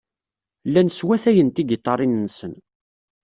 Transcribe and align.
Llan 0.69 0.89
swatayen 0.97 1.49
tigiṭarin-nsen. 1.55 2.53